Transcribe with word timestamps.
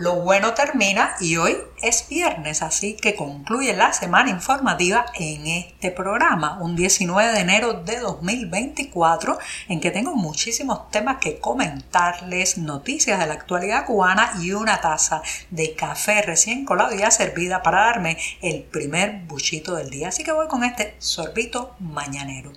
lo 0.00 0.16
bueno 0.16 0.54
termina 0.54 1.14
y 1.20 1.36
hoy 1.36 1.58
es 1.82 2.08
viernes, 2.08 2.62
así 2.62 2.94
que 2.94 3.14
concluye 3.14 3.74
la 3.74 3.92
semana 3.92 4.30
informativa 4.30 5.04
en 5.14 5.46
este 5.46 5.90
programa, 5.90 6.58
un 6.58 6.74
19 6.74 7.32
de 7.32 7.40
enero 7.40 7.74
de 7.74 7.98
2024, 7.98 9.38
en 9.68 9.78
que 9.78 9.90
tengo 9.90 10.16
muchísimos 10.16 10.90
temas 10.90 11.18
que 11.18 11.38
comentarles, 11.38 12.56
noticias 12.56 13.18
de 13.18 13.26
la 13.26 13.34
actualidad 13.34 13.84
cubana 13.84 14.32
y 14.40 14.52
una 14.52 14.80
taza 14.80 15.20
de 15.50 15.74
café 15.74 16.22
recién 16.22 16.64
colado 16.64 16.94
y 16.94 17.00
ya 17.00 17.10
servida 17.10 17.62
para 17.62 17.82
darme 17.82 18.16
el 18.40 18.62
primer 18.62 19.24
buchito 19.26 19.74
del 19.74 19.90
día. 19.90 20.08
Así 20.08 20.24
que 20.24 20.32
voy 20.32 20.48
con 20.48 20.64
este 20.64 20.94
sorbito 20.98 21.74
mañanero. 21.78 22.52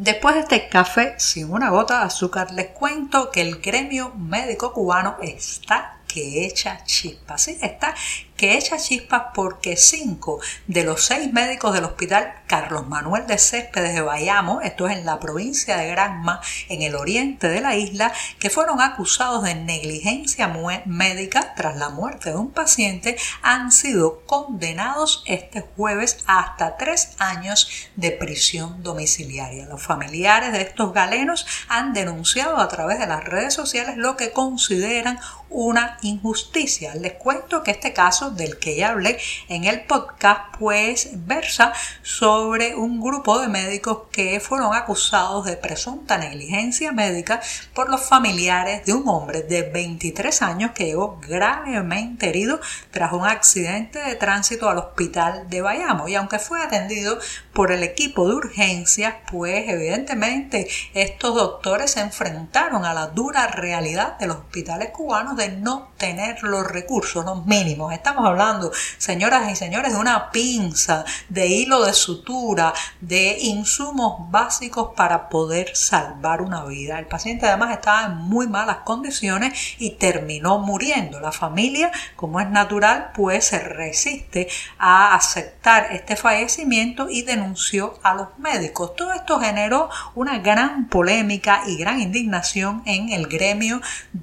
Después 0.00 0.34
de 0.34 0.40
este 0.40 0.68
café 0.70 1.14
sin 1.18 1.52
una 1.52 1.68
gota 1.68 1.98
de 1.98 2.06
azúcar, 2.06 2.52
les 2.52 2.68
cuento 2.68 3.30
que 3.30 3.42
el 3.42 3.60
gremio 3.60 4.14
médico 4.14 4.72
cubano 4.72 5.18
está 5.20 5.98
que 6.08 6.46
echa 6.46 6.82
chispas. 6.84 7.42
Sí, 7.42 7.58
está 7.60 7.94
que 8.40 8.56
echa 8.56 8.78
chispas 8.78 9.24
porque 9.34 9.76
cinco 9.76 10.40
de 10.66 10.82
los 10.82 11.04
seis 11.04 11.30
médicos 11.30 11.74
del 11.74 11.84
hospital 11.84 12.32
Carlos 12.46 12.88
Manuel 12.88 13.26
de 13.26 13.36
Céspedes 13.36 13.92
de 13.92 14.00
Bayamo, 14.00 14.62
esto 14.62 14.88
es 14.88 14.96
en 14.96 15.04
la 15.04 15.20
provincia 15.20 15.76
de 15.76 15.90
Granma, 15.90 16.40
en 16.70 16.80
el 16.80 16.94
oriente 16.94 17.50
de 17.50 17.60
la 17.60 17.76
isla, 17.76 18.14
que 18.38 18.48
fueron 18.48 18.80
acusados 18.80 19.44
de 19.44 19.54
negligencia 19.54 20.50
médica 20.86 21.52
tras 21.54 21.76
la 21.76 21.90
muerte 21.90 22.30
de 22.30 22.36
un 22.36 22.50
paciente, 22.50 23.18
han 23.42 23.72
sido 23.72 24.22
condenados 24.24 25.22
este 25.26 25.60
jueves 25.76 26.24
hasta 26.24 26.78
tres 26.78 27.10
años 27.18 27.68
de 27.96 28.10
prisión 28.10 28.82
domiciliaria. 28.82 29.66
Los 29.66 29.82
familiares 29.82 30.52
de 30.52 30.62
estos 30.62 30.94
galenos 30.94 31.44
han 31.68 31.92
denunciado 31.92 32.56
a 32.56 32.68
través 32.68 32.98
de 33.00 33.06
las 33.06 33.22
redes 33.22 33.52
sociales 33.52 33.98
lo 33.98 34.16
que 34.16 34.32
consideran 34.32 35.20
una 35.50 35.98
injusticia. 36.02 36.94
Les 36.94 37.14
cuento 37.14 37.62
que 37.62 37.72
este 37.72 37.92
caso 37.92 38.29
del 38.36 38.58
que 38.58 38.76
ya 38.76 38.90
hablé 38.90 39.18
en 39.48 39.64
el 39.64 39.82
podcast 39.82 40.56
pues 40.58 41.10
versa 41.26 41.72
sobre 42.02 42.74
un 42.74 43.00
grupo 43.00 43.38
de 43.40 43.48
médicos 43.48 44.02
que 44.12 44.40
fueron 44.40 44.74
acusados 44.74 45.44
de 45.44 45.56
presunta 45.56 46.18
negligencia 46.18 46.92
médica 46.92 47.40
por 47.74 47.90
los 47.90 48.02
familiares 48.02 48.84
de 48.84 48.94
un 48.94 49.08
hombre 49.08 49.42
de 49.42 49.62
23 49.62 50.42
años 50.42 50.70
que 50.72 50.86
llegó 50.86 51.18
gravemente 51.26 52.28
herido 52.28 52.60
tras 52.90 53.12
un 53.12 53.24
accidente 53.24 53.98
de 53.98 54.14
tránsito 54.14 54.68
al 54.68 54.78
hospital 54.78 55.48
de 55.48 55.62
Bayamo 55.62 56.08
y 56.08 56.14
aunque 56.14 56.38
fue 56.38 56.62
atendido 56.62 57.18
por 57.52 57.72
el 57.72 57.82
equipo 57.82 58.28
de 58.28 58.34
urgencias 58.34 59.14
pues 59.30 59.68
evidentemente 59.68 60.68
estos 60.94 61.34
doctores 61.34 61.92
se 61.92 62.00
enfrentaron 62.00 62.84
a 62.84 62.94
la 62.94 63.08
dura 63.08 63.46
realidad 63.46 64.18
de 64.18 64.26
los 64.26 64.36
hospitales 64.36 64.90
cubanos 64.90 65.36
de 65.36 65.50
no 65.50 65.90
tener 65.96 66.42
los 66.42 66.66
recursos, 66.66 67.24
los 67.24 67.46
mínimos. 67.46 67.92
Estamos 67.92 68.19
hablando, 68.26 68.72
señoras 68.98 69.50
y 69.50 69.56
señores, 69.56 69.92
de 69.92 69.98
una 69.98 70.30
pinza, 70.30 71.04
de 71.28 71.46
hilo 71.46 71.84
de 71.84 71.92
sutura, 71.92 72.72
de 73.00 73.38
insumos 73.40 74.30
básicos 74.30 74.90
para 74.96 75.28
poder 75.28 75.76
salvar 75.76 76.42
una 76.42 76.64
vida. 76.64 76.98
El 76.98 77.06
paciente 77.06 77.46
además 77.46 77.72
estaba 77.72 78.06
en 78.06 78.16
muy 78.16 78.46
malas 78.46 78.78
condiciones 78.84 79.76
y 79.78 79.92
terminó 79.92 80.58
muriendo. 80.58 81.20
La 81.20 81.32
familia, 81.32 81.90
como 82.16 82.40
es 82.40 82.48
natural, 82.50 83.10
pues 83.14 83.46
se 83.46 83.58
resiste 83.58 84.48
a 84.78 85.14
aceptar 85.14 85.88
este 85.92 86.16
fallecimiento 86.16 87.08
y 87.08 87.22
denunció 87.22 87.98
a 88.02 88.14
los 88.14 88.38
médicos. 88.38 88.96
Todo 88.96 89.12
esto 89.12 89.38
generó 89.40 89.88
una 90.14 90.38
gran 90.38 90.88
polémica 90.88 91.62
y 91.66 91.76
gran 91.76 92.00
indignación 92.00 92.82
en 92.86 93.10
el 93.10 93.26
gremio 93.26 93.80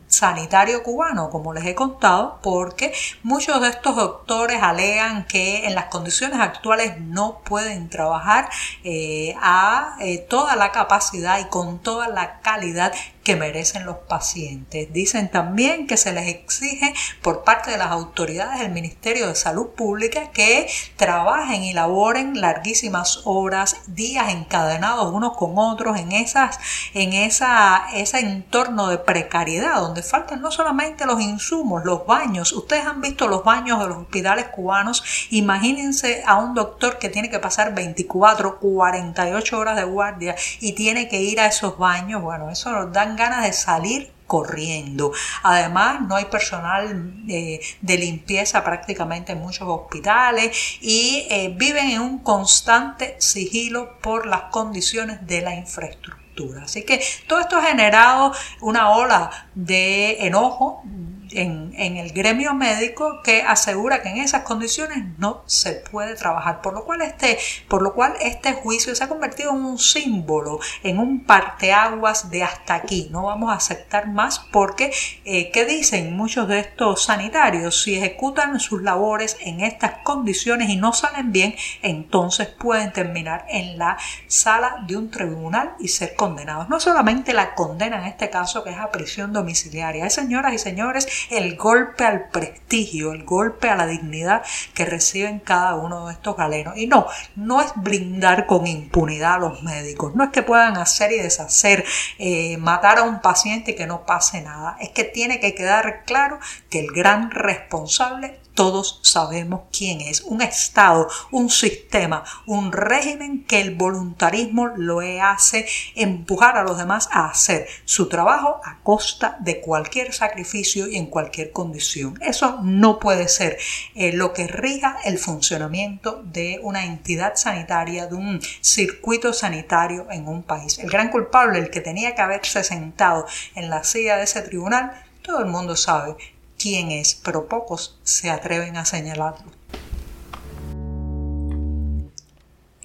sanitario 0.08 0.84
cubano, 0.84 1.30
como 1.30 1.54
les 1.54 1.66
he 1.66 1.76
contado, 1.76 2.40
porque 2.42 2.94
muchos 3.24 3.62
de 3.62 3.70
estos 3.70 3.87
doctores 3.96 4.62
alegan 4.62 5.26
que 5.26 5.66
en 5.66 5.76
las 5.76 5.86
condiciones 5.86 6.40
actuales 6.40 7.00
no 7.00 7.40
pueden 7.44 7.90
trabajar 7.90 8.50
eh, 8.84 9.36
a 9.42 9.98
eh, 10.00 10.20
toda 10.20 10.56
la 10.56 10.72
capacidad 10.72 11.40
y 11.40 11.46
con 11.46 11.80
toda 11.80 12.08
la 12.08 12.40
calidad 12.42 12.94
que 13.28 13.36
merecen 13.36 13.86
los 13.86 13.98
pacientes. 13.98 14.94
Dicen 14.94 15.30
también 15.30 15.86
que 15.86 15.98
se 15.98 16.14
les 16.14 16.30
exige 16.30 16.94
por 17.22 17.44
parte 17.44 17.72
de 17.72 17.78
las 17.78 17.92
autoridades 17.92 18.62
del 18.62 18.72
Ministerio 18.72 19.28
de 19.28 19.36
Salud 19.36 19.72
Pública 19.72 20.32
que 20.32 20.70
trabajen 20.96 21.62
y 21.66 21.74
laboren 21.74 22.40
larguísimas 22.40 23.24
horas, 23.26 23.82
días 23.88 24.30
encadenados 24.30 25.14
unos 25.14 25.36
con 25.36 25.58
otros 25.58 26.00
en 26.00 26.14
esas 26.14 26.58
en 26.94 27.12
esa 27.12 27.88
ese 27.94 28.20
entorno 28.20 28.88
de 28.88 28.98
precariedad 28.98 29.82
donde 29.82 30.04
faltan 30.04 30.42
no 30.42 30.50
solamente 30.50 31.06
los 31.06 31.20
insumos, 31.20 31.84
los 31.84 32.06
baños. 32.06 32.54
Ustedes 32.54 32.86
han 32.86 33.02
visto 33.02 33.28
los 33.28 33.44
baños 33.44 33.82
de 33.82 33.90
los 33.90 33.98
hospitales 33.98 34.46
cubanos. 34.56 35.04
Imagínense 35.32 36.24
a 36.26 36.38
un 36.38 36.54
doctor 36.54 36.98
que 36.98 37.10
tiene 37.10 37.30
que 37.30 37.40
pasar 37.40 37.76
24, 37.76 38.60
48 38.60 39.60
horas 39.60 39.76
de 39.76 39.84
guardia 39.84 40.34
y 40.62 40.72
tiene 40.72 41.10
que 41.10 41.20
ir 41.20 41.42
a 41.42 41.48
esos 41.48 41.78
baños. 41.78 42.22
Bueno, 42.22 42.50
eso 42.50 42.72
nos 42.72 42.94
dan 42.94 43.17
ganas 43.18 43.44
de 43.44 43.52
salir 43.52 44.14
corriendo. 44.28 45.14
Además, 45.42 46.02
no 46.02 46.16
hay 46.16 46.26
personal 46.26 47.14
eh, 47.28 47.62
de 47.82 47.98
limpieza 47.98 48.64
prácticamente 48.64 49.32
en 49.32 49.40
muchos 49.40 49.68
hospitales 49.68 50.78
y 50.82 51.26
eh, 51.30 51.54
viven 51.56 51.90
en 51.92 52.02
un 52.02 52.20
constante 52.20 53.16
sigilo 53.20 53.98
por 54.00 54.28
las 54.28 54.44
condiciones 54.52 55.26
de 55.26 55.42
la 55.42 55.56
infraestructura. 55.56 56.64
Así 56.64 56.84
que 56.84 57.02
todo 57.26 57.40
esto 57.40 57.58
ha 57.58 57.64
generado 57.64 58.32
una 58.62 58.92
ola 58.92 59.50
de 59.56 60.28
enojo 60.28 60.84
en, 61.32 61.74
el 61.98 62.12
gremio 62.12 62.54
médico 62.54 63.22
que 63.24 63.42
asegura 63.42 64.02
que 64.02 64.10
en 64.10 64.18
esas 64.18 64.44
condiciones 64.44 64.98
no 65.18 65.44
se 65.46 65.74
puede 65.74 66.16
trabajar, 66.16 66.62
por 66.62 66.74
lo 66.74 66.86
cual 66.86 67.02
este, 67.02 67.38
por 67.68 67.82
lo 67.82 67.94
cual 67.94 68.14
este 68.22 68.54
juicio 68.54 68.96
se 68.96 69.04
ha 69.04 69.08
convertido 69.08 69.52
en 69.52 69.64
un 69.64 69.80
símbolo, 69.80 70.60
en 70.84 71.00
un 71.00 71.26
parteaguas 71.26 72.30
de 72.30 72.44
hasta 72.44 72.76
aquí, 72.76 73.10
no 73.12 73.24
vamos 73.24 73.52
a 73.52 73.56
aceptar 73.56 74.08
más 74.08 74.40
porque, 74.52 74.92
eh, 75.26 75.52
¿qué 75.52 75.66
dicen 75.66 76.16
muchos 76.16 76.48
de 76.48 76.60
estos 76.60 77.06
sanitarios? 77.06 77.82
Si 77.84 77.96
ejecutan 77.96 78.60
sus 78.60 78.82
labores 78.82 79.38
en 79.42 79.62
estas 79.62 80.00
condiciones 80.04 80.70
y 80.70 80.78
no 80.78 80.94
salen 80.94 81.32
bien, 81.32 81.56
entonces 81.82 82.48
pueden 82.48 82.92
terminar 82.92 83.46
en 83.50 83.78
la 83.78 83.98
sala 84.28 84.84
de 84.88 84.98
un 84.98 85.10
tribunal 85.10 85.76
y 85.80 85.88
ser 85.90 86.16
condenados. 86.16 86.70
No 86.70 86.80
solamente 86.80 87.34
la 87.34 87.56
condena 87.56 88.00
en 88.00 88.06
este 88.06 88.30
caso, 88.30 88.64
que 88.64 88.72
es 88.72 88.78
a 88.78 88.92
prisión 88.92 89.34
domiciliaria, 89.34 90.04
hay 90.04 90.10
señoras 90.10 90.54
y 90.54 90.58
señores 90.58 91.08
el 91.30 91.56
golpe 91.56 92.06
al 92.06 92.30
prestigio, 92.30 93.12
el 93.12 93.24
golpe 93.24 93.70
a 93.70 93.76
la 93.76 93.88
dignidad 93.88 94.44
que 94.74 94.86
reciben 94.86 95.40
cada 95.40 95.76
uno 95.76 96.08
de 96.08 96.14
estos 96.14 96.36
galenos. 96.36 96.78
Y 96.78 96.88
no, 96.88 97.08
no 97.36 97.62
es 97.62 97.72
brindar 97.76 98.46
con 98.46 98.68
impunidad 98.68 99.36
a 99.36 99.40
los 99.40 99.64
médicos, 99.64 100.16
no 100.16 100.24
es 100.24 100.30
que 100.32 100.44
puedan 100.44 100.78
hacer 100.78 101.12
y 101.12 101.18
deshacer, 101.18 101.86
eh, 102.18 102.58
matar 102.58 103.00
a 103.00 103.04
un 103.04 103.22
paciente 103.22 103.72
y 103.72 103.76
que 103.76 103.88
no 103.88 104.06
pase 104.06 104.42
nada, 104.42 104.78
es 104.80 104.90
que 104.90 105.04
tiene 105.04 105.40
que 105.40 105.56
quedar 105.56 106.04
claro 106.06 106.40
que 106.70 106.80
el 106.80 106.88
gran 106.88 107.32
responsable 107.32 108.40
todos 108.58 109.00
sabemos 109.04 109.62
quién 109.72 110.02
es. 110.02 110.22
Un 110.22 110.42
Estado, 110.42 111.08
un 111.30 111.52
sistema, 111.52 112.24
un 112.48 112.72
régimen 112.72 113.46
que 113.46 113.62
el 113.62 113.76
voluntarismo 113.76 114.66
lo 114.76 114.98
hace 115.22 115.68
empujar 115.94 116.58
a 116.58 116.64
los 116.64 116.76
demás 116.76 117.08
a 117.12 117.28
hacer 117.28 117.68
su 117.86 118.10
trabajo 118.10 118.60
a 118.66 118.80
costa 118.82 119.38
de 119.42 119.62
cualquier 119.62 120.12
sacrificio 120.12 120.88
y 120.88 120.98
en 120.98 121.06
cualquier 121.06 121.52
condición. 121.52 122.18
Eso 122.20 122.60
no 122.64 122.98
puede 122.98 123.28
ser 123.28 123.60
eh, 123.94 124.12
lo 124.14 124.34
que 124.34 124.48
rija 124.48 124.98
el 125.06 125.20
funcionamiento 125.20 126.24
de 126.24 126.60
una 126.64 126.84
entidad 126.84 127.36
sanitaria, 127.36 128.08
de 128.08 128.16
un 128.16 128.42
circuito 128.62 129.34
sanitario 129.34 130.08
en 130.10 130.28
un 130.28 130.42
país. 130.42 130.80
El 130.80 130.90
gran 130.90 131.12
culpable, 131.12 131.60
el 131.60 131.70
que 131.70 131.82
tenía 131.82 132.16
que 132.16 132.24
haberse 132.24 132.64
sentado 132.64 133.28
en 133.54 133.70
la 133.70 133.84
silla 133.84 134.18
de 134.18 134.24
ese 134.24 134.42
tribunal, 134.42 135.04
todo 135.22 135.42
el 135.42 135.46
mundo 135.46 135.76
sabe 135.76 136.16
quién 136.58 136.92
es, 136.92 137.16
pero 137.24 137.48
pocos 137.48 137.98
se 138.04 138.30
atreven 138.30 138.78
a 138.78 138.86
señalarlo. 138.86 139.57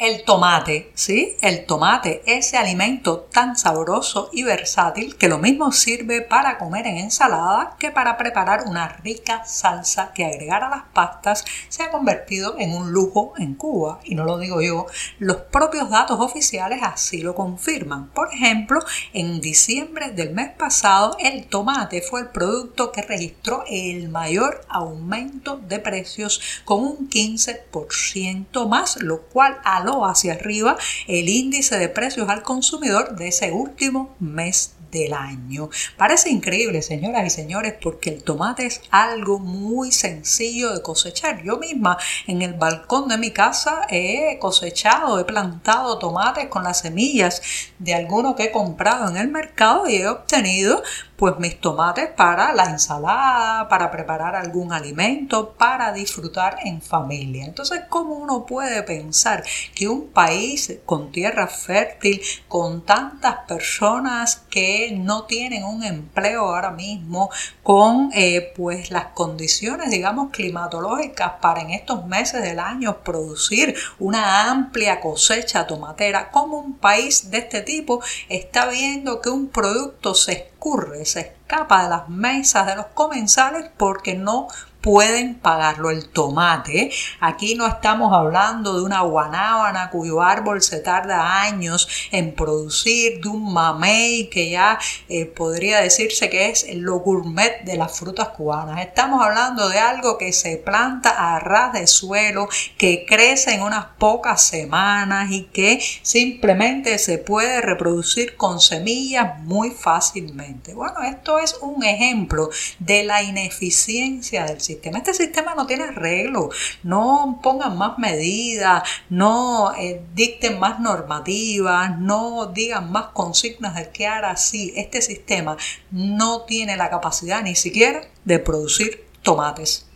El 0.02 0.24
tomate, 0.24 0.90
¿sí? 0.96 1.36
El 1.42 1.64
tomate, 1.64 2.24
ese 2.26 2.58
alimento 2.58 3.28
tan 3.32 3.56
sabroso 3.56 4.30
y 4.32 4.42
versátil 4.42 5.14
que 5.14 5.28
lo 5.28 5.38
mismo 5.38 5.70
sirve 5.70 6.22
para 6.22 6.58
comer 6.58 6.88
en 6.88 6.96
ensalada 6.96 7.76
que 7.78 7.92
para 7.92 8.16
preparar 8.16 8.64
una 8.66 8.88
rica 8.88 9.44
salsa 9.44 10.12
que 10.12 10.24
agregar 10.24 10.64
a 10.64 10.70
las 10.70 10.82
pastas 10.92 11.44
se 11.68 11.84
ha 11.84 11.92
convertido 11.92 12.56
en 12.58 12.74
un 12.74 12.90
lujo 12.90 13.34
en 13.38 13.54
Cuba. 13.54 14.00
Y 14.02 14.16
no 14.16 14.24
lo 14.24 14.38
digo 14.38 14.60
yo, 14.60 14.86
los 15.20 15.36
propios 15.36 15.88
datos 15.88 16.18
oficiales 16.18 16.80
así 16.82 17.18
lo 17.18 17.36
confirman. 17.36 18.08
Por 18.08 18.34
ejemplo, 18.34 18.80
en 19.12 19.40
diciembre 19.40 20.10
del 20.10 20.30
mes 20.30 20.50
pasado 20.50 21.16
el 21.20 21.46
tomate 21.46 22.02
fue 22.02 22.22
el 22.22 22.28
producto 22.30 22.90
que 22.90 23.02
registró 23.02 23.62
el 23.68 24.08
mayor 24.08 24.62
aumento 24.68 25.58
de 25.58 25.78
precios 25.78 26.40
con 26.64 26.80
un 26.80 27.08
15% 27.08 28.66
más, 28.66 29.00
lo 29.00 29.22
cual 29.28 29.60
a 29.62 29.91
hacia 30.04 30.34
arriba 30.34 30.76
el 31.06 31.28
índice 31.28 31.78
de 31.78 31.88
precios 31.88 32.28
al 32.28 32.42
consumidor 32.42 33.16
de 33.16 33.28
ese 33.28 33.52
último 33.52 34.14
mes 34.18 34.74
del 34.92 35.14
año. 35.14 35.70
Parece 35.96 36.28
increíble, 36.30 36.82
señoras 36.82 37.26
y 37.26 37.30
señores, 37.30 37.74
porque 37.82 38.10
el 38.10 38.22
tomate 38.22 38.66
es 38.66 38.82
algo 38.90 39.38
muy 39.38 39.90
sencillo 39.90 40.72
de 40.72 40.82
cosechar. 40.82 41.42
Yo 41.42 41.56
misma 41.56 41.96
en 42.26 42.42
el 42.42 42.52
balcón 42.52 43.08
de 43.08 43.16
mi 43.16 43.30
casa 43.30 43.86
he 43.88 44.38
cosechado, 44.38 45.18
he 45.18 45.24
plantado 45.24 45.98
tomates 45.98 46.46
con 46.48 46.62
las 46.62 46.80
semillas 46.80 47.42
de 47.78 47.94
alguno 47.94 48.36
que 48.36 48.44
he 48.44 48.52
comprado 48.52 49.08
en 49.08 49.16
el 49.16 49.28
mercado 49.28 49.88
y 49.88 49.96
he 49.96 50.06
obtenido 50.06 50.82
pues 51.16 51.38
mis 51.38 51.60
tomates 51.60 52.08
para 52.08 52.52
la 52.52 52.64
ensalada, 52.64 53.68
para 53.68 53.90
preparar 53.90 54.34
algún 54.34 54.72
alimento, 54.72 55.52
para 55.52 55.92
disfrutar 55.92 56.58
en 56.64 56.82
familia. 56.82 57.44
Entonces, 57.44 57.82
¿cómo 57.88 58.14
uno 58.14 58.44
puede 58.44 58.82
pensar 58.82 59.44
que 59.74 59.88
un 59.88 60.08
país 60.08 60.80
con 60.84 61.12
tierra 61.12 61.46
fértil, 61.46 62.20
con 62.48 62.84
tantas 62.84 63.36
personas 63.46 64.42
que 64.50 64.92
no 64.98 65.24
tienen 65.24 65.64
un 65.64 65.84
empleo 65.84 66.46
ahora 66.46 66.70
mismo, 66.70 67.30
con 67.62 68.10
eh, 68.14 68.52
pues 68.56 68.90
las 68.90 69.06
condiciones, 69.06 69.90
digamos, 69.90 70.30
climatológicas 70.30 71.34
para 71.40 71.60
en 71.60 71.70
estos 71.70 72.06
meses 72.06 72.42
del 72.42 72.58
año 72.58 72.98
producir 73.02 73.76
una 73.98 74.50
amplia 74.50 75.00
cosecha 75.00 75.66
tomatera, 75.66 76.30
como 76.30 76.58
un 76.58 76.74
país 76.74 77.30
de 77.30 77.38
este 77.38 77.62
tipo 77.62 78.02
está 78.28 78.66
viendo 78.66 79.20
que 79.20 79.30
un 79.30 79.48
producto 79.48 80.14
se 80.14 80.51
escurre, 80.62 81.04
se 81.04 81.20
escapa 81.20 81.82
de 81.82 81.88
las 81.88 82.08
mesas 82.08 82.68
de 82.68 82.76
los 82.76 82.86
comensales 82.94 83.68
porque 83.76 84.14
no 84.14 84.46
pueden 84.82 85.36
pagarlo. 85.36 85.90
El 85.90 86.08
tomate, 86.08 86.90
aquí 87.20 87.54
no 87.54 87.66
estamos 87.66 88.12
hablando 88.12 88.74
de 88.74 88.82
una 88.82 89.00
guanábana 89.02 89.90
cuyo 89.90 90.20
árbol 90.20 90.60
se 90.60 90.80
tarda 90.80 91.42
años 91.42 91.88
en 92.10 92.34
producir, 92.34 93.20
de 93.20 93.28
un 93.28 93.52
mamey 93.52 94.28
que 94.28 94.50
ya 94.50 94.78
eh, 95.08 95.26
podría 95.26 95.80
decirse 95.80 96.28
que 96.28 96.50
es 96.50 96.66
lo 96.74 96.98
gourmet 96.98 97.62
de 97.64 97.76
las 97.76 97.98
frutas 97.98 98.28
cubanas. 98.28 98.80
Estamos 98.80 99.24
hablando 99.24 99.68
de 99.68 99.78
algo 99.78 100.18
que 100.18 100.32
se 100.32 100.56
planta 100.56 101.34
a 101.34 101.38
ras 101.38 101.72
de 101.72 101.86
suelo, 101.86 102.48
que 102.76 103.06
crece 103.06 103.54
en 103.54 103.62
unas 103.62 103.86
pocas 103.98 104.42
semanas 104.42 105.30
y 105.30 105.44
que 105.44 105.80
simplemente 106.02 106.98
se 106.98 107.18
puede 107.18 107.60
reproducir 107.60 108.36
con 108.36 108.60
semillas 108.60 109.38
muy 109.40 109.70
fácilmente. 109.70 110.74
Bueno, 110.74 111.02
esto 111.02 111.38
es 111.38 111.56
un 111.60 111.84
ejemplo 111.84 112.50
de 112.80 113.04
la 113.04 113.22
ineficiencia 113.22 114.44
del 114.44 114.60
sistema 114.60 114.71
este 114.82 115.14
sistema 115.14 115.54
no 115.54 115.66
tiene 115.66 115.84
arreglo. 115.84 116.50
No 116.82 117.40
pongan 117.42 117.76
más 117.76 117.98
medidas, 117.98 118.82
no 119.08 119.72
eh, 119.74 120.02
dicten 120.14 120.58
más 120.58 120.80
normativas, 120.80 121.98
no 121.98 122.46
digan 122.46 122.90
más 122.90 123.06
consignas 123.12 123.74
de 123.74 123.90
qué 123.90 124.06
hará 124.06 124.30
así. 124.30 124.72
Este 124.76 125.02
sistema 125.02 125.56
no 125.90 126.42
tiene 126.42 126.76
la 126.76 126.90
capacidad 126.90 127.42
ni 127.42 127.54
siquiera 127.54 128.02
de 128.24 128.38
producir 128.38 129.04
tomates. 129.22 129.91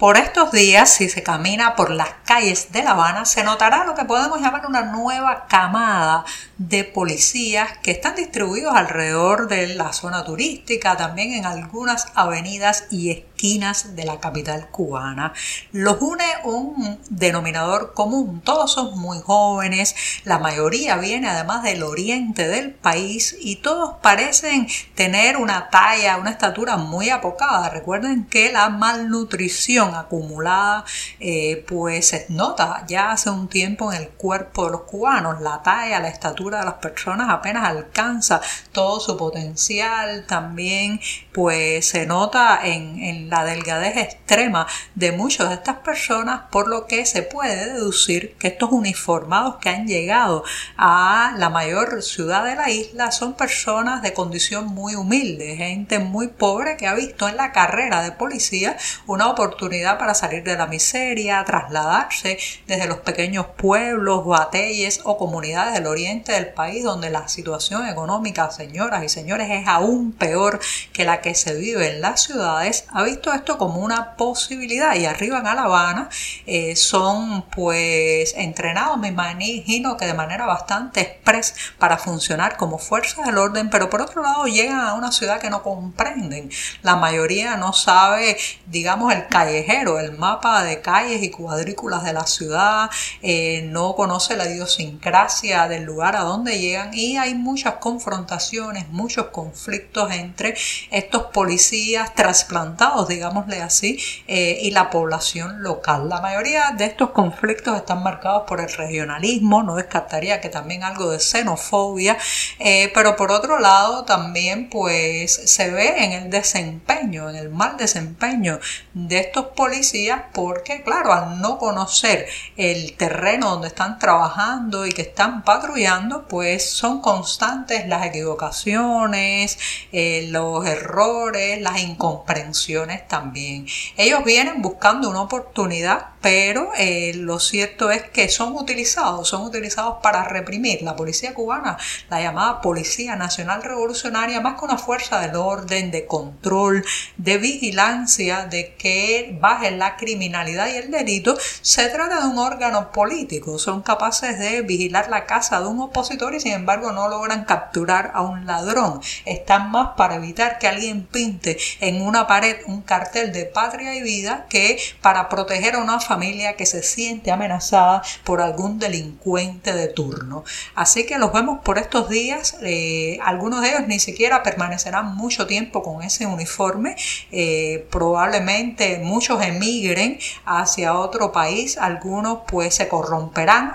Por 0.00 0.16
estos 0.16 0.50
días, 0.50 0.88
si 0.88 1.10
se 1.10 1.22
camina 1.22 1.76
por 1.76 1.90
las 1.90 2.08
calles 2.24 2.72
de 2.72 2.82
La 2.82 2.92
Habana, 2.92 3.26
se 3.26 3.44
notará 3.44 3.84
lo 3.84 3.94
que 3.94 4.06
podemos 4.06 4.40
llamar 4.40 4.64
una 4.66 4.80
nueva 4.80 5.46
camada 5.46 6.24
de 6.56 6.84
policías 6.84 7.76
que 7.82 7.90
están 7.90 8.16
distribuidos 8.16 8.74
alrededor 8.74 9.46
de 9.46 9.74
la 9.74 9.92
zona 9.92 10.24
turística, 10.24 10.96
también 10.96 11.34
en 11.34 11.44
algunas 11.44 12.06
avenidas 12.14 12.86
y 12.90 13.10
esquinas 13.10 13.29
de 13.40 14.04
la 14.04 14.20
capital 14.20 14.68
cubana. 14.70 15.32
Los 15.72 16.02
une 16.02 16.24
un 16.44 16.98
denominador 17.08 17.94
común, 17.94 18.42
todos 18.42 18.72
son 18.72 18.98
muy 18.98 19.18
jóvenes, 19.20 19.94
la 20.24 20.38
mayoría 20.38 20.98
viene 20.98 21.26
además 21.26 21.62
del 21.62 21.82
oriente 21.82 22.48
del 22.48 22.72
país 22.72 23.34
y 23.40 23.56
todos 23.56 23.94
parecen 24.02 24.68
tener 24.94 25.38
una 25.38 25.70
talla, 25.70 26.18
una 26.18 26.30
estatura 26.30 26.76
muy 26.76 27.08
apocada. 27.08 27.70
Recuerden 27.70 28.26
que 28.26 28.52
la 28.52 28.68
malnutrición 28.68 29.94
acumulada, 29.94 30.84
eh, 31.18 31.64
pues 31.66 32.08
se 32.08 32.26
nota 32.28 32.84
ya 32.86 33.12
hace 33.12 33.30
un 33.30 33.48
tiempo 33.48 33.90
en 33.90 34.02
el 34.02 34.08
cuerpo 34.10 34.66
de 34.66 34.72
los 34.72 34.82
cubanos. 34.82 35.40
La 35.40 35.62
talla, 35.62 35.98
la 36.00 36.08
estatura 36.08 36.58
de 36.58 36.66
las 36.66 36.74
personas 36.74 37.30
apenas 37.30 37.64
alcanza 37.64 38.42
todo 38.72 39.00
su 39.00 39.16
potencial. 39.16 40.26
También 40.26 41.00
pues 41.32 41.88
se 41.88 42.04
nota 42.04 42.60
en, 42.62 43.02
en 43.02 43.29
la 43.30 43.44
delgadez 43.44 43.96
extrema 43.96 44.66
de 44.94 45.12
muchas 45.12 45.48
de 45.48 45.54
estas 45.54 45.78
personas, 45.78 46.42
por 46.50 46.68
lo 46.68 46.86
que 46.86 47.06
se 47.06 47.22
puede 47.22 47.72
deducir 47.72 48.36
que 48.38 48.48
estos 48.48 48.70
uniformados 48.72 49.56
que 49.56 49.70
han 49.70 49.86
llegado 49.86 50.44
a 50.76 51.34
la 51.38 51.48
mayor 51.48 52.02
ciudad 52.02 52.44
de 52.44 52.56
la 52.56 52.70
isla 52.70 53.12
son 53.12 53.34
personas 53.34 54.02
de 54.02 54.12
condición 54.12 54.66
muy 54.66 54.94
humilde, 54.94 55.56
gente 55.56 55.98
muy 55.98 56.28
pobre 56.28 56.76
que 56.76 56.86
ha 56.86 56.94
visto 56.94 57.28
en 57.28 57.36
la 57.36 57.52
carrera 57.52 58.02
de 58.02 58.12
policía 58.12 58.76
una 59.06 59.28
oportunidad 59.28 59.98
para 59.98 60.14
salir 60.14 60.42
de 60.42 60.56
la 60.56 60.66
miseria, 60.66 61.44
trasladarse 61.44 62.38
desde 62.66 62.86
los 62.86 62.98
pequeños 62.98 63.46
pueblos, 63.56 64.24
batelles 64.26 65.00
o 65.04 65.16
comunidades 65.16 65.74
del 65.74 65.86
oriente 65.86 66.32
del 66.32 66.52
país 66.52 66.82
donde 66.84 67.10
la 67.10 67.28
situación 67.28 67.86
económica, 67.86 68.50
señoras 68.50 69.04
y 69.04 69.08
señores, 69.08 69.48
es 69.50 69.68
aún 69.68 70.12
peor 70.12 70.60
que 70.92 71.04
la 71.04 71.20
que 71.20 71.34
se 71.34 71.54
vive 71.54 71.90
en 71.90 72.00
las 72.00 72.22
ciudades, 72.22 72.84
ha 72.88 73.02
visto 73.02 73.19
esto 73.34 73.58
como 73.58 73.80
una 73.80 74.16
posibilidad 74.16 74.94
y 74.94 75.06
arriba 75.06 75.38
en 75.38 75.44
La 75.44 75.52
Habana 75.62 76.08
eh, 76.46 76.74
son 76.76 77.42
pues 77.50 78.34
entrenados, 78.36 78.98
me 78.98 79.08
imagino 79.08 79.96
que 79.96 80.06
de 80.06 80.14
manera 80.14 80.46
bastante 80.46 81.00
express 81.00 81.54
para 81.78 81.98
funcionar 81.98 82.56
como 82.56 82.78
fuerzas 82.78 83.26
del 83.26 83.38
orden, 83.38 83.68
pero 83.70 83.90
por 83.90 84.00
otro 84.00 84.22
lado 84.22 84.46
llegan 84.46 84.80
a 84.80 84.94
una 84.94 85.12
ciudad 85.12 85.40
que 85.40 85.50
no 85.50 85.62
comprenden. 85.62 86.50
La 86.82 86.96
mayoría 86.96 87.56
no 87.56 87.72
sabe, 87.72 88.36
digamos, 88.66 89.12
el 89.12 89.26
callejero 89.28 90.00
el 90.00 90.12
mapa 90.16 90.62
de 90.64 90.80
calles 90.80 91.22
y 91.22 91.30
cuadrículas 91.30 92.04
de 92.04 92.12
la 92.12 92.26
ciudad, 92.26 92.90
eh, 93.22 93.62
no 93.66 93.94
conoce 93.94 94.36
la 94.36 94.48
idiosincrasia 94.48 95.68
del 95.68 95.84
lugar 95.84 96.16
a 96.16 96.20
donde 96.20 96.58
llegan 96.58 96.94
y 96.94 97.16
hay 97.16 97.34
muchas 97.34 97.74
confrontaciones, 97.74 98.88
muchos 98.88 99.26
conflictos 99.26 100.12
entre 100.12 100.56
estos 100.90 101.24
policías 101.32 102.14
trasplantados, 102.14 103.08
digámosle 103.10 103.60
así, 103.60 103.98
eh, 104.26 104.58
y 104.62 104.70
la 104.70 104.88
población 104.88 105.62
local. 105.62 106.08
La 106.08 106.20
mayoría 106.20 106.72
de 106.76 106.86
estos 106.86 107.10
conflictos 107.10 107.76
están 107.76 108.02
marcados 108.02 108.44
por 108.46 108.60
el 108.60 108.72
regionalismo, 108.72 109.62
no 109.62 109.74
descartaría 109.74 110.40
que 110.40 110.48
también 110.48 110.82
algo 110.82 111.10
de 111.10 111.20
xenofobia, 111.20 112.16
eh, 112.58 112.90
pero 112.94 113.16
por 113.16 113.30
otro 113.30 113.58
lado 113.58 114.04
también 114.04 114.70
pues 114.70 115.32
se 115.32 115.70
ve 115.70 116.04
en 116.04 116.12
el 116.12 116.30
desempeño, 116.30 117.28
en 117.28 117.36
el 117.36 117.50
mal 117.50 117.76
desempeño 117.76 118.58
de 118.94 119.18
estos 119.18 119.46
policías 119.56 120.22
porque, 120.32 120.82
claro, 120.82 121.12
al 121.12 121.40
no 121.40 121.58
conocer 121.58 122.26
el 122.56 122.96
terreno 122.96 123.50
donde 123.50 123.68
están 123.68 123.98
trabajando 123.98 124.86
y 124.86 124.92
que 124.92 125.02
están 125.02 125.42
patrullando, 125.42 126.26
pues 126.28 126.70
son 126.70 127.00
constantes 127.00 127.86
las 127.86 128.06
equivocaciones, 128.06 129.58
eh, 129.92 130.28
los 130.30 130.66
errores, 130.66 131.60
las 131.60 131.80
incomprensiones 131.80 132.70
también. 133.06 133.66
Ellos 133.96 134.24
vienen 134.24 134.62
buscando 134.62 135.08
una 135.08 135.22
oportunidad, 135.22 136.08
pero 136.20 136.72
eh, 136.76 137.12
lo 137.14 137.38
cierto 137.38 137.90
es 137.90 138.02
que 138.02 138.28
son 138.28 138.54
utilizados, 138.54 139.28
son 139.28 139.42
utilizados 139.42 139.96
para 140.02 140.24
reprimir. 140.24 140.82
La 140.82 140.96
policía 140.96 141.34
cubana, 141.34 141.78
la 142.08 142.20
llamada 142.20 142.60
Policía 142.60 143.16
Nacional 143.16 143.62
Revolucionaria, 143.62 144.40
más 144.40 144.58
que 144.58 144.66
una 144.66 144.78
fuerza 144.78 145.20
del 145.20 145.36
orden, 145.36 145.90
de 145.90 146.06
control, 146.06 146.84
de 147.16 147.38
vigilancia, 147.38 148.46
de 148.46 148.74
que 148.74 149.36
baje 149.40 149.70
la 149.70 149.96
criminalidad 149.96 150.68
y 150.68 150.76
el 150.76 150.90
delito, 150.90 151.36
se 151.62 151.88
trata 151.88 152.20
de 152.20 152.26
un 152.26 152.38
órgano 152.38 152.92
político. 152.92 153.58
Son 153.58 153.82
capaces 153.82 154.38
de 154.38 154.62
vigilar 154.62 155.08
la 155.08 155.24
casa 155.24 155.60
de 155.60 155.66
un 155.68 155.80
opositor 155.80 156.34
y 156.34 156.40
sin 156.40 156.52
embargo 156.52 156.92
no 156.92 157.08
logran 157.08 157.44
capturar 157.44 158.12
a 158.14 158.22
un 158.22 158.46
ladrón. 158.46 159.00
Están 159.24 159.70
más 159.70 159.90
para 159.96 160.16
evitar 160.16 160.58
que 160.58 160.68
alguien 160.68 161.06
pinte 161.06 161.56
en 161.80 162.02
una 162.02 162.26
pared 162.26 162.58
un 162.66 162.82
cartel 162.82 163.32
de 163.32 163.46
patria 163.46 163.94
y 163.94 164.02
vida 164.02 164.46
que 164.48 164.78
para 165.00 165.28
proteger 165.28 165.74
a 165.74 165.78
una 165.78 165.98
familia 166.00 166.09
que 166.56 166.66
se 166.66 166.82
siente 166.82 167.30
amenazada 167.30 168.02
por 168.24 168.40
algún 168.40 168.78
delincuente 168.80 169.72
de 169.72 169.86
turno. 169.86 170.44
Así 170.74 171.06
que 171.06 171.18
los 171.18 171.32
vemos 171.32 171.60
por 171.62 171.78
estos 171.78 172.08
días. 172.08 172.56
Eh, 172.62 173.18
algunos 173.22 173.60
de 173.60 173.68
ellos 173.68 173.86
ni 173.86 174.00
siquiera 174.00 174.42
permanecerán 174.42 175.14
mucho 175.14 175.46
tiempo 175.46 175.82
con 175.82 176.02
ese 176.02 176.26
uniforme. 176.26 176.96
Eh, 177.30 177.86
probablemente 177.90 178.98
muchos 178.98 179.40
emigren 179.42 180.18
hacia 180.44 180.94
otro 180.94 181.30
país. 181.30 181.78
Algunos 181.78 182.40
pues 182.48 182.74
se 182.74 182.88
corromperán, 182.88 183.72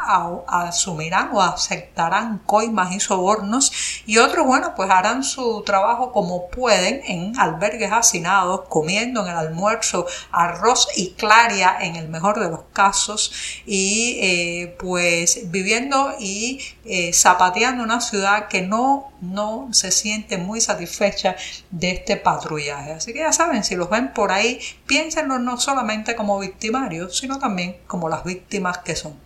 asumirán 0.47 1.29
o 1.33 1.41
aceptarán 1.41 2.39
coimas 2.45 2.93
y 2.93 2.99
sobornos. 2.99 3.71
Y 4.05 4.17
otros, 4.17 4.45
bueno, 4.45 4.73
pues 4.75 4.89
harán 4.89 5.23
su 5.23 5.63
trabajo 5.65 6.11
como 6.11 6.49
pueden 6.49 7.01
en 7.05 7.39
albergues 7.39 7.91
hacinados, 7.93 8.63
comiendo 8.67 9.21
en 9.21 9.29
el 9.29 9.37
almuerzo 9.37 10.05
arroz 10.31 10.89
y 10.97 11.11
claria 11.11 11.77
en 11.79 11.95
el 11.95 12.09
mejor 12.09 12.24
de 12.33 12.49
los 12.49 12.61
casos 12.73 13.31
y 13.65 14.17
eh, 14.21 14.75
pues 14.79 15.51
viviendo 15.51 16.15
y 16.19 16.59
eh, 16.85 17.13
zapateando 17.13 17.83
una 17.83 18.01
ciudad 18.01 18.47
que 18.47 18.61
no, 18.61 19.11
no 19.21 19.69
se 19.71 19.91
siente 19.91 20.37
muy 20.37 20.61
satisfecha 20.61 21.35
de 21.71 21.91
este 21.91 22.17
patrullaje. 22.17 22.93
Así 22.93 23.13
que 23.13 23.19
ya 23.19 23.31
saben, 23.31 23.63
si 23.63 23.75
los 23.75 23.89
ven 23.89 24.13
por 24.13 24.31
ahí, 24.31 24.59
piénsenlo 24.87 25.39
no 25.39 25.57
solamente 25.57 26.15
como 26.15 26.39
victimarios, 26.39 27.17
sino 27.17 27.39
también 27.39 27.77
como 27.87 28.09
las 28.09 28.23
víctimas 28.23 28.79
que 28.79 28.95
son. 28.95 29.24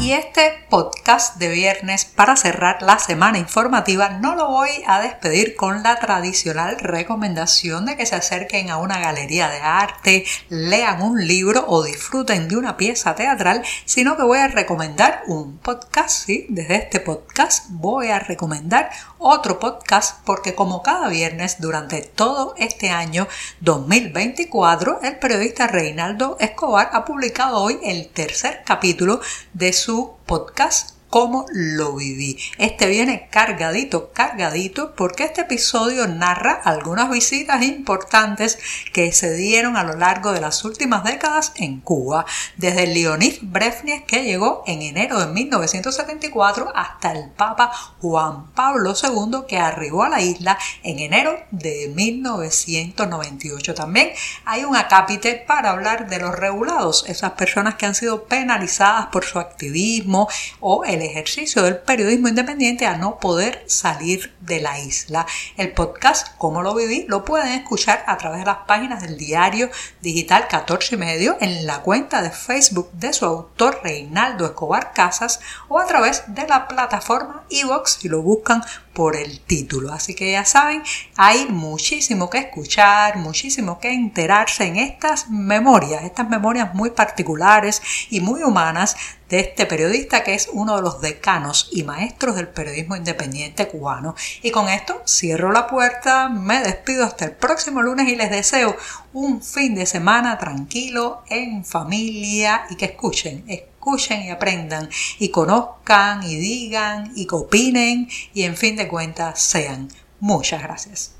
Y 0.00 0.12
este 0.12 0.54
podcast 0.70 1.36
de 1.36 1.48
viernes 1.48 2.06
para 2.06 2.34
cerrar 2.34 2.80
la 2.80 2.98
semana 2.98 3.36
informativa 3.36 4.08
no 4.08 4.34
lo 4.34 4.48
voy 4.48 4.70
a 4.86 4.98
despedir 5.00 5.56
con 5.56 5.82
la 5.82 6.00
tradicional 6.00 6.78
recomendación 6.78 7.84
de 7.84 7.98
que 7.98 8.06
se 8.06 8.14
acerquen 8.14 8.70
a 8.70 8.78
una 8.78 8.98
galería 8.98 9.50
de 9.50 9.58
arte, 9.58 10.24
lean 10.48 11.02
un 11.02 11.26
libro 11.26 11.66
o 11.68 11.84
disfruten 11.84 12.48
de 12.48 12.56
una 12.56 12.78
pieza 12.78 13.14
teatral, 13.14 13.62
sino 13.84 14.16
que 14.16 14.22
voy 14.22 14.38
a 14.38 14.48
recomendar 14.48 15.22
un 15.26 15.58
podcast, 15.58 16.24
sí, 16.24 16.46
desde 16.48 16.76
este 16.76 17.00
podcast 17.00 17.66
voy 17.68 18.08
a 18.08 18.20
recomendar 18.20 18.90
otro 19.18 19.58
podcast 19.58 20.24
porque 20.24 20.54
como 20.54 20.82
cada 20.82 21.08
viernes 21.08 21.60
durante 21.60 22.00
todo 22.00 22.54
este 22.56 22.88
año 22.88 23.28
2024 23.60 25.00
el 25.02 25.18
periodista 25.18 25.66
Reinaldo 25.66 26.38
Escobar 26.40 26.88
ha 26.94 27.04
publicado 27.04 27.58
hoy 27.58 27.78
el 27.82 28.08
tercer 28.08 28.62
capítulo 28.64 29.20
de 29.52 29.74
su 29.74 29.89
podcast 30.26 30.99
cómo 31.10 31.44
lo 31.52 31.94
viví. 31.94 32.38
Este 32.56 32.86
viene 32.86 33.28
cargadito, 33.30 34.12
cargadito, 34.12 34.94
porque 34.94 35.24
este 35.24 35.42
episodio 35.42 36.06
narra 36.06 36.52
algunas 36.52 37.10
visitas 37.10 37.62
importantes 37.62 38.58
que 38.92 39.12
se 39.12 39.34
dieron 39.34 39.76
a 39.76 39.82
lo 39.82 39.96
largo 39.96 40.32
de 40.32 40.40
las 40.40 40.64
últimas 40.64 41.02
décadas 41.04 41.52
en 41.56 41.80
Cuba, 41.80 42.24
desde 42.56 42.86
Leonid 42.86 43.38
Brezhnev 43.42 44.06
que 44.06 44.22
llegó 44.22 44.62
en 44.66 44.82
enero 44.82 45.18
de 45.18 45.26
1974 45.26 46.72
hasta 46.74 47.12
el 47.12 47.30
Papa 47.30 47.72
Juan 48.00 48.52
Pablo 48.52 48.94
II 48.94 49.40
que 49.48 49.58
arribó 49.58 50.04
a 50.04 50.08
la 50.08 50.20
isla 50.20 50.56
en 50.84 51.00
enero 51.00 51.36
de 51.50 51.92
1998. 51.94 53.74
También 53.74 54.12
hay 54.44 54.64
un 54.64 54.76
acápite 54.76 55.34
para 55.34 55.70
hablar 55.70 56.08
de 56.08 56.20
los 56.20 56.36
regulados, 56.36 57.04
esas 57.08 57.32
personas 57.32 57.74
que 57.74 57.86
han 57.86 57.96
sido 57.96 58.24
penalizadas 58.24 59.06
por 59.06 59.24
su 59.24 59.40
activismo 59.40 60.28
o 60.60 60.84
el 61.00 61.10
ejercicio 61.10 61.62
del 61.62 61.78
periodismo 61.78 62.28
independiente 62.28 62.86
a 62.86 62.96
no 62.96 63.18
poder 63.18 63.64
salir 63.66 64.34
de 64.40 64.60
la 64.60 64.78
isla. 64.78 65.26
El 65.56 65.72
podcast, 65.72 66.36
como 66.36 66.62
lo 66.62 66.74
viví, 66.74 67.06
lo 67.08 67.24
pueden 67.24 67.52
escuchar 67.52 68.04
a 68.06 68.16
través 68.16 68.40
de 68.40 68.46
las 68.46 68.58
páginas 68.66 69.02
del 69.02 69.16
diario 69.16 69.70
digital 70.00 70.46
14 70.48 70.94
y 70.94 70.98
medio, 70.98 71.36
en 71.40 71.66
la 71.66 71.80
cuenta 71.80 72.22
de 72.22 72.30
Facebook 72.30 72.90
de 72.92 73.12
su 73.12 73.24
autor 73.24 73.80
Reinaldo 73.82 74.44
Escobar 74.44 74.92
Casas 74.92 75.40
o 75.68 75.78
a 75.78 75.86
través 75.86 76.24
de 76.28 76.46
la 76.46 76.68
plataforma 76.68 77.44
Evox 77.50 77.98
si 78.00 78.08
lo 78.08 78.22
buscan 78.22 78.62
por 78.92 79.16
el 79.16 79.40
título. 79.40 79.92
Así 79.92 80.14
que 80.14 80.32
ya 80.32 80.44
saben, 80.44 80.82
hay 81.16 81.46
muchísimo 81.46 82.28
que 82.28 82.38
escuchar, 82.38 83.16
muchísimo 83.16 83.78
que 83.78 83.92
enterarse 83.92 84.64
en 84.64 84.76
estas 84.76 85.30
memorias, 85.30 86.04
estas 86.04 86.28
memorias 86.28 86.74
muy 86.74 86.90
particulares 86.90 87.82
y 88.10 88.20
muy 88.20 88.42
humanas 88.42 88.96
de 89.30 89.40
este 89.40 89.64
periodista 89.64 90.22
que 90.22 90.34
es 90.34 90.50
uno 90.52 90.76
de 90.76 90.82
los 90.82 91.00
decanos 91.00 91.68
y 91.72 91.84
maestros 91.84 92.36
del 92.36 92.48
periodismo 92.48 92.96
independiente 92.96 93.68
cubano. 93.68 94.14
Y 94.42 94.50
con 94.50 94.68
esto 94.68 95.02
cierro 95.06 95.52
la 95.52 95.68
puerta, 95.68 96.28
me 96.28 96.60
despido 96.60 97.04
hasta 97.04 97.24
el 97.24 97.32
próximo 97.32 97.80
lunes 97.80 98.08
y 98.08 98.16
les 98.16 98.30
deseo 98.30 98.76
un 99.12 99.42
fin 99.42 99.74
de 99.74 99.86
semana 99.86 100.36
tranquilo, 100.36 101.22
en 101.28 101.64
familia 101.64 102.66
y 102.70 102.76
que 102.76 102.86
escuchen, 102.86 103.44
escuchen 103.46 104.22
y 104.22 104.30
aprendan 104.30 104.90
y 105.18 105.30
conozcan 105.30 106.22
y 106.24 106.36
digan 106.36 107.12
y 107.14 107.26
que 107.26 107.34
opinen 107.36 108.08
y 108.34 108.42
en 108.42 108.56
fin 108.56 108.76
de 108.76 108.88
cuentas 108.88 109.40
sean. 109.40 109.88
Muchas 110.18 110.62
gracias. 110.62 111.19